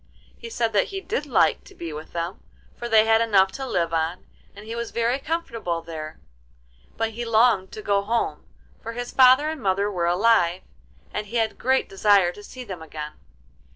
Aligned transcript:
He 0.35 0.49
said 0.49 0.73
that 0.73 0.85
he 0.85 0.99
did 0.99 1.27
like 1.27 1.63
to 1.65 1.75
be 1.75 1.93
with 1.93 2.11
them, 2.11 2.39
for 2.75 2.89
they 2.89 3.05
had 3.05 3.21
enough 3.21 3.51
to 3.51 3.67
live 3.67 3.93
on, 3.93 4.25
and 4.55 4.65
he 4.65 4.73
was 4.75 4.89
very 4.89 5.19
comfortable 5.19 5.83
there; 5.83 6.19
but 6.97 7.11
he 7.11 7.23
longed 7.23 7.71
to 7.73 7.83
go 7.83 8.01
home, 8.01 8.43
for 8.81 8.93
his 8.93 9.11
father 9.11 9.47
and 9.51 9.61
mother 9.61 9.91
were 9.91 10.07
alive, 10.07 10.63
and 11.13 11.27
he 11.27 11.35
had 11.35 11.51
a 11.51 11.53
great 11.53 11.87
desire 11.87 12.31
to 12.31 12.41
see 12.43 12.63
them 12.63 12.81
again. 12.81 13.11